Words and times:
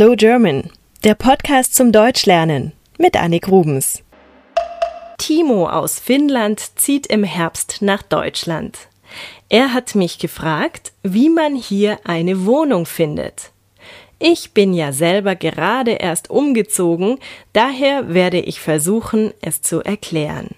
Slow 0.00 0.16
German, 0.16 0.70
der 1.04 1.14
Podcast 1.14 1.74
zum 1.74 1.92
Deutschlernen 1.92 2.72
mit 2.96 3.18
Annik 3.20 3.48
Rubens. 3.48 4.02
Timo 5.18 5.68
aus 5.68 5.98
Finnland 5.98 6.62
zieht 6.76 7.06
im 7.08 7.22
Herbst 7.22 7.82
nach 7.82 8.00
Deutschland. 8.00 8.78
Er 9.50 9.74
hat 9.74 9.94
mich 9.94 10.18
gefragt, 10.18 10.92
wie 11.02 11.28
man 11.28 11.54
hier 11.54 11.98
eine 12.04 12.46
Wohnung 12.46 12.86
findet. 12.86 13.50
Ich 14.18 14.52
bin 14.52 14.72
ja 14.72 14.92
selber 14.92 15.36
gerade 15.36 15.90
erst 15.90 16.30
umgezogen, 16.30 17.18
daher 17.52 18.14
werde 18.14 18.40
ich 18.40 18.58
versuchen, 18.58 19.34
es 19.42 19.60
zu 19.60 19.82
erklären. 19.82 20.48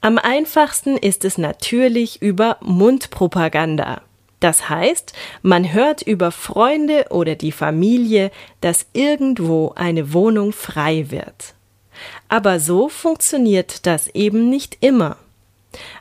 Am 0.00 0.16
einfachsten 0.16 0.96
ist 0.96 1.24
es 1.24 1.38
natürlich 1.38 2.22
über 2.22 2.58
Mundpropaganda. 2.60 4.02
Das 4.40 4.68
heißt, 4.68 5.12
man 5.42 5.72
hört 5.72 6.02
über 6.02 6.30
Freunde 6.30 7.06
oder 7.10 7.34
die 7.34 7.52
Familie, 7.52 8.30
dass 8.60 8.86
irgendwo 8.92 9.72
eine 9.74 10.12
Wohnung 10.12 10.52
frei 10.52 11.06
wird. 11.10 11.54
Aber 12.28 12.60
so 12.60 12.88
funktioniert 12.88 13.86
das 13.86 14.08
eben 14.08 14.48
nicht 14.48 14.78
immer. 14.80 15.16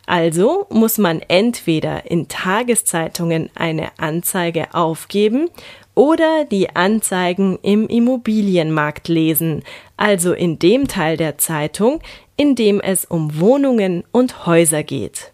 Also 0.06 0.68
muss 0.70 0.98
man 0.98 1.22
entweder 1.22 2.10
in 2.10 2.28
Tageszeitungen 2.28 3.50
eine 3.56 3.90
Anzeige 3.98 4.74
aufgeben 4.74 5.50
oder 5.96 6.46
die 6.46 6.76
Anzeigen 6.76 7.60
im 7.64 7.88
Immobilienmarkt 7.88 9.08
lesen, 9.08 9.64
also 9.98 10.34
in 10.34 10.60
dem 10.60 10.88
Teil 10.88 11.18
der 11.18 11.38
Zeitung, 11.38 12.02
in 12.38 12.56
dem 12.56 12.80
es 12.80 13.04
um 13.04 13.40
Wohnungen 13.40 14.04
und 14.12 14.46
Häuser 14.46 14.84
geht. 14.84 15.34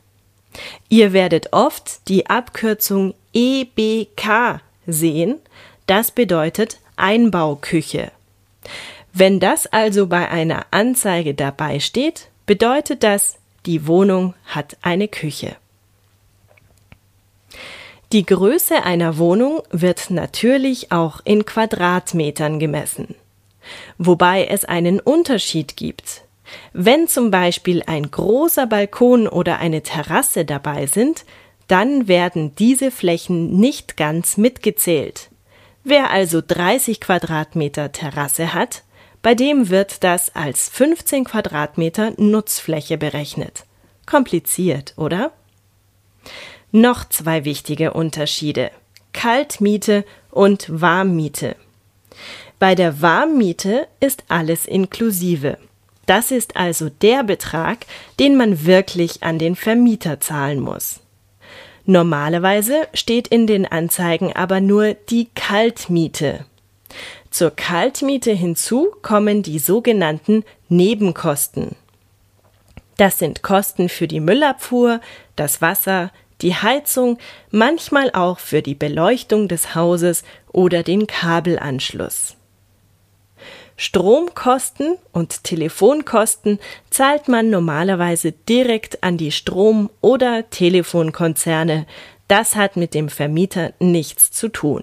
Ihr 0.88 1.12
werdet 1.12 1.52
oft 1.52 2.08
die 2.08 2.26
Abkürzung 2.26 3.14
EBK 3.32 4.60
sehen, 4.86 5.38
das 5.86 6.10
bedeutet 6.10 6.78
Einbauküche. 7.00 8.12
Wenn 9.12 9.40
das 9.40 9.66
also 9.66 10.06
bei 10.06 10.28
einer 10.28 10.66
Anzeige 10.70 11.34
dabei 11.34 11.80
steht, 11.80 12.28
bedeutet 12.46 13.02
das, 13.02 13.38
die 13.66 13.86
Wohnung 13.86 14.34
hat 14.46 14.76
eine 14.82 15.08
Küche. 15.08 15.56
Die 18.12 18.26
Größe 18.26 18.82
einer 18.82 19.18
Wohnung 19.18 19.62
wird 19.70 20.10
natürlich 20.10 20.90
auch 20.90 21.20
in 21.24 21.44
Quadratmetern 21.44 22.58
gemessen. 22.58 23.14
Wobei 23.98 24.46
es 24.46 24.64
einen 24.64 24.98
Unterschied 24.98 25.76
gibt. 25.76 26.22
Wenn 26.72 27.06
zum 27.06 27.30
Beispiel 27.30 27.84
ein 27.86 28.10
großer 28.10 28.66
Balkon 28.66 29.28
oder 29.28 29.58
eine 29.58 29.82
Terrasse 29.82 30.44
dabei 30.44 30.86
sind, 30.86 31.24
dann 31.68 32.08
werden 32.08 32.54
diese 32.56 32.90
Flächen 32.90 33.60
nicht 33.60 33.96
ganz 33.96 34.36
mitgezählt. 34.36 35.29
Wer 35.82 36.10
also 36.10 36.42
30 36.46 37.00
Quadratmeter 37.00 37.92
Terrasse 37.92 38.52
hat, 38.52 38.82
bei 39.22 39.34
dem 39.34 39.70
wird 39.70 40.04
das 40.04 40.34
als 40.34 40.68
15 40.68 41.24
Quadratmeter 41.24 42.12
Nutzfläche 42.16 42.98
berechnet. 42.98 43.64
Kompliziert, 44.06 44.94
oder? 44.96 45.32
Noch 46.72 47.08
zwei 47.08 47.44
wichtige 47.44 47.92
Unterschiede. 47.92 48.70
Kaltmiete 49.12 50.04
und 50.30 50.66
Warmmiete. 50.68 51.56
Bei 52.58 52.74
der 52.74 53.00
Warmmiete 53.00 53.88
ist 54.00 54.24
alles 54.28 54.66
inklusive. 54.66 55.58
Das 56.06 56.30
ist 56.30 56.56
also 56.56 56.88
der 56.88 57.24
Betrag, 57.24 57.86
den 58.18 58.36
man 58.36 58.64
wirklich 58.64 59.22
an 59.22 59.38
den 59.38 59.56
Vermieter 59.56 60.20
zahlen 60.20 60.60
muss. 60.60 61.00
Normalerweise 61.90 62.86
steht 62.94 63.26
in 63.26 63.48
den 63.48 63.66
Anzeigen 63.66 64.32
aber 64.32 64.60
nur 64.60 64.94
die 64.94 65.28
Kaltmiete. 65.34 66.44
Zur 67.32 67.50
Kaltmiete 67.50 68.30
hinzu 68.30 68.92
kommen 69.02 69.42
die 69.42 69.58
sogenannten 69.58 70.44
Nebenkosten. 70.68 71.74
Das 72.96 73.18
sind 73.18 73.42
Kosten 73.42 73.88
für 73.88 74.06
die 74.06 74.20
Müllabfuhr, 74.20 75.00
das 75.34 75.60
Wasser, 75.62 76.12
die 76.42 76.54
Heizung, 76.54 77.18
manchmal 77.50 78.12
auch 78.12 78.38
für 78.38 78.62
die 78.62 78.76
Beleuchtung 78.76 79.48
des 79.48 79.74
Hauses 79.74 80.22
oder 80.52 80.84
den 80.84 81.08
Kabelanschluss. 81.08 82.36
Stromkosten 83.82 84.98
und 85.10 85.42
Telefonkosten 85.42 86.58
zahlt 86.90 87.28
man 87.28 87.48
normalerweise 87.48 88.32
direkt 88.32 89.02
an 89.02 89.16
die 89.16 89.32
Strom- 89.32 89.88
oder 90.02 90.50
Telefonkonzerne. 90.50 91.86
Das 92.28 92.56
hat 92.56 92.76
mit 92.76 92.92
dem 92.92 93.08
Vermieter 93.08 93.72
nichts 93.78 94.32
zu 94.32 94.50
tun. 94.50 94.82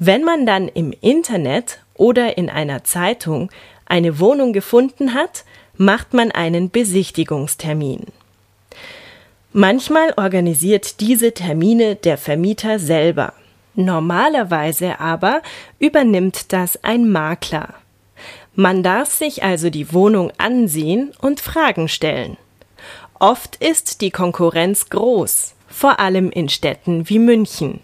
Wenn 0.00 0.24
man 0.24 0.46
dann 0.46 0.66
im 0.66 0.92
Internet 1.00 1.78
oder 1.94 2.36
in 2.36 2.50
einer 2.50 2.82
Zeitung 2.82 3.52
eine 3.86 4.18
Wohnung 4.18 4.52
gefunden 4.52 5.14
hat, 5.14 5.44
macht 5.76 6.12
man 6.12 6.32
einen 6.32 6.70
Besichtigungstermin. 6.70 8.06
Manchmal 9.52 10.12
organisiert 10.16 10.98
diese 10.98 11.34
Termine 11.34 11.94
der 11.94 12.18
Vermieter 12.18 12.80
selber. 12.80 13.34
Normalerweise 13.80 15.00
aber 15.00 15.40
übernimmt 15.78 16.52
das 16.52 16.84
ein 16.84 17.10
Makler. 17.10 17.74
Man 18.54 18.82
darf 18.82 19.10
sich 19.10 19.42
also 19.42 19.70
die 19.70 19.94
Wohnung 19.94 20.32
ansehen 20.36 21.12
und 21.20 21.40
Fragen 21.40 21.88
stellen. 21.88 22.36
Oft 23.18 23.56
ist 23.56 24.02
die 24.02 24.10
Konkurrenz 24.10 24.90
groß, 24.90 25.54
vor 25.66 25.98
allem 25.98 26.30
in 26.30 26.50
Städten 26.50 27.08
wie 27.08 27.18
München. 27.18 27.80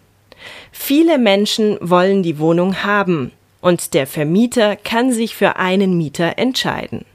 Viele 0.70 1.16
Menschen 1.16 1.78
wollen 1.80 2.22
die 2.22 2.38
Wohnung 2.38 2.82
haben, 2.82 3.32
und 3.62 3.94
der 3.94 4.06
Vermieter 4.06 4.76
kann 4.76 5.12
sich 5.12 5.34
für 5.34 5.56
einen 5.56 5.96
Mieter 5.96 6.38
entscheiden. 6.38 7.06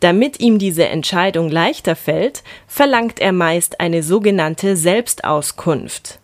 Damit 0.00 0.40
ihm 0.40 0.58
diese 0.58 0.86
Entscheidung 0.86 1.50
leichter 1.50 1.94
fällt, 1.94 2.42
verlangt 2.66 3.20
er 3.20 3.32
meist 3.32 3.80
eine 3.80 4.02
sogenannte 4.02 4.76
Selbstauskunft. 4.76 6.21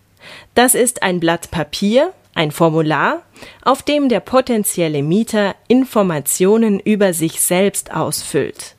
Das 0.54 0.74
ist 0.74 1.02
ein 1.02 1.20
Blatt 1.20 1.50
Papier, 1.50 2.12
ein 2.34 2.50
Formular, 2.50 3.22
auf 3.62 3.82
dem 3.82 4.08
der 4.08 4.20
potenzielle 4.20 5.02
Mieter 5.02 5.54
Informationen 5.66 6.80
über 6.80 7.12
sich 7.12 7.40
selbst 7.40 7.92
ausfüllt. 7.92 8.76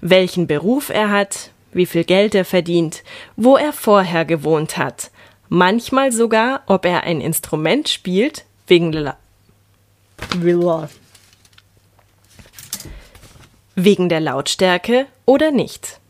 Welchen 0.00 0.46
Beruf 0.46 0.88
er 0.88 1.10
hat, 1.10 1.50
wie 1.72 1.86
viel 1.86 2.04
Geld 2.04 2.34
er 2.34 2.44
verdient, 2.44 3.02
wo 3.36 3.56
er 3.56 3.72
vorher 3.72 4.24
gewohnt 4.24 4.78
hat, 4.78 5.10
manchmal 5.48 6.12
sogar, 6.12 6.62
ob 6.66 6.84
er 6.86 7.02
ein 7.04 7.20
Instrument 7.20 7.88
spielt, 7.88 8.44
wegen 8.66 8.92
der, 8.92 9.18
wegen 13.74 14.08
der 14.08 14.20
Lautstärke 14.20 15.06
oder 15.24 15.50
nicht. 15.50 16.00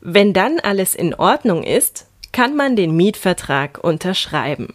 Wenn 0.00 0.32
dann 0.32 0.60
alles 0.60 0.94
in 0.94 1.14
Ordnung 1.14 1.62
ist, 1.62 2.05
kann 2.36 2.54
man 2.54 2.76
den 2.76 2.94
Mietvertrag 2.94 3.82
unterschreiben. 3.82 4.74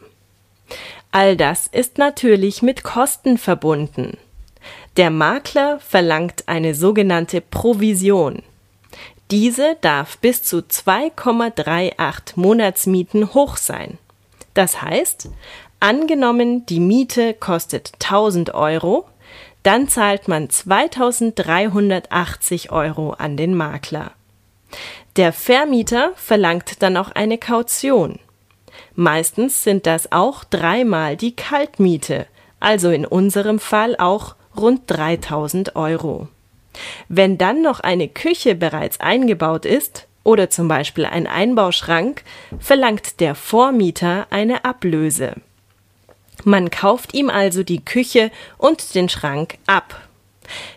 All 1.12 1.38
das 1.38 1.68
ist 1.68 2.00
natürlich 2.00 2.64
mit 2.64 2.82
Kosten 2.82 3.38
verbunden. 3.38 4.18
Der 4.98 5.12
Makler 5.12 5.80
verlangt 5.80 6.48
eine 6.48 6.74
sogenannte 6.74 7.40
Provision. 7.40 8.42
Diese 9.30 9.78
darf 9.80 10.18
bis 10.18 10.42
zu 10.42 10.62
2,38 10.62 12.32
Monatsmieten 12.34 13.36
hoch 13.36 13.58
sein. 13.58 14.00
Das 14.56 14.82
heißt, 14.82 15.30
angenommen 15.80 16.66
die 16.66 16.80
Miete 16.80 17.36
kostet 17.36 17.92
1000 18.02 18.56
Euro, 18.56 19.06
dann 19.62 19.88
zahlt 19.88 20.28
man 20.28 20.50
2380 20.50 22.72
Euro 22.72 23.12
an 23.12 23.38
den 23.38 23.54
Makler. 23.54 24.14
Der 25.18 25.34
Vermieter 25.34 26.12
verlangt 26.16 26.82
dann 26.82 26.96
auch 26.96 27.12
eine 27.12 27.38
Kaution. 27.38 28.20
Meistens 28.96 29.64
sind 29.64 29.86
das 29.86 30.12
auch 30.12 30.44
dreimal 30.46 31.18
die 31.18 31.36
Kaltmiete, 31.36 32.28
also 32.62 32.90
in 32.90 33.06
unserem 33.06 33.60
Fall 33.60 33.98
auch 33.98 34.36
rund 34.56 34.84
3000 34.88 35.76
Euro. 35.76 36.30
Wenn 37.10 37.38
dann 37.38 37.62
noch 37.62 37.82
eine 37.82 38.08
Küche 38.08 38.56
bereits 38.56 39.02
eingebaut 39.02 39.66
ist 39.66 40.08
oder 40.24 40.50
zum 40.50 40.70
Beispiel 40.70 41.06
ein 41.06 41.28
Einbauschrank, 41.28 42.24
verlangt 42.60 43.20
der 43.20 43.36
Vormieter 43.36 44.28
eine 44.30 44.64
Ablöse. 44.64 45.36
Man 46.46 46.70
kauft 46.72 47.14
ihm 47.14 47.30
also 47.30 47.64
die 47.64 47.84
Küche 47.84 48.32
und 48.58 48.96
den 48.96 49.10
Schrank 49.10 49.58
ab. 49.68 50.08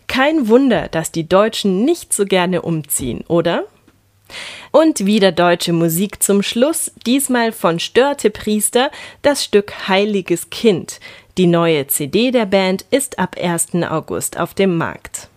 Kein 0.09 0.49
Wunder, 0.49 0.89
dass 0.89 1.13
die 1.13 1.29
Deutschen 1.29 1.85
nicht 1.85 2.13
so 2.13 2.25
gerne 2.27 2.63
umziehen, 2.63 3.25
oder? 3.29 3.65
Und 4.71 5.07
wieder 5.07 5.33
deutsche 5.33 5.73
Musik 5.73 6.23
zum 6.23 6.43
Schluss, 6.43 6.91
diesmal 7.07 7.53
von 7.53 7.79
Störte 7.79 8.31
Priester, 8.31 8.91
das 9.23 9.45
Stück 9.45 9.89
Heiliges 9.89 10.51
Kind. 10.51 11.01
Die 11.37 11.47
neue 11.47 11.87
CD 11.87 12.31
der 12.31 12.47
Band 12.47 12.85
ist 12.91 13.19
ab 13.19 13.37
1. 13.41 13.75
August 13.89 14.39
auf 14.39 14.55
dem 14.55 14.77
Markt. 14.77 15.29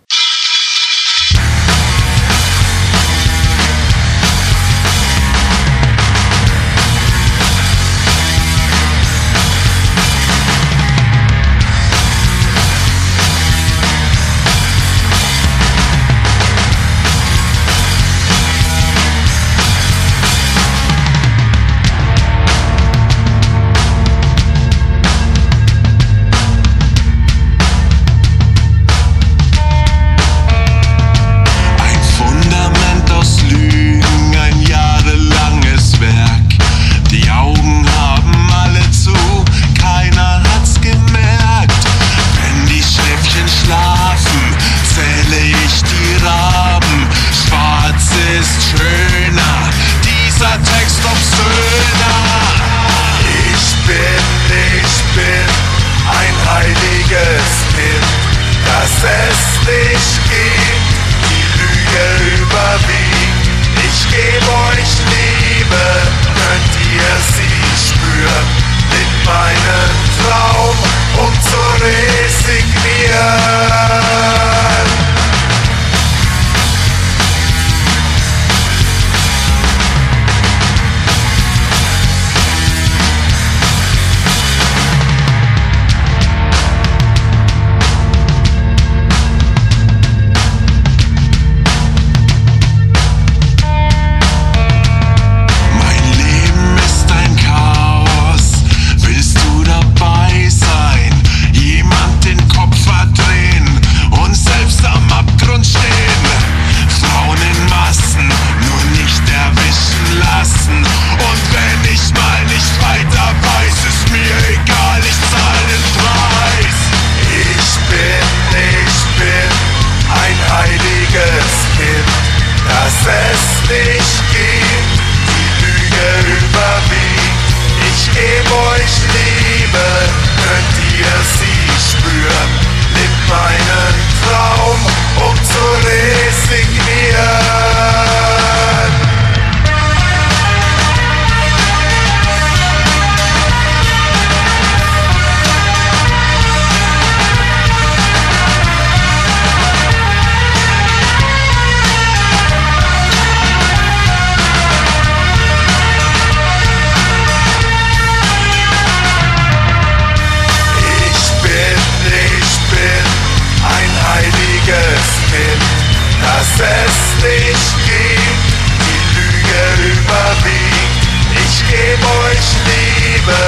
dem 171.77 172.01
euch 172.25 172.48
liebe, 172.65 173.41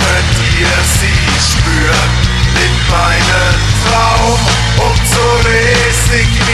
könnt 0.00 0.36
ihr 0.58 0.76
sie 0.98 1.20
spüren. 1.50 2.10
Nimm 2.54 2.76
meinen 2.90 3.54
Traum 3.86 4.40
um 4.78 4.94
zu 5.06 5.24
resignieren. 5.48 6.53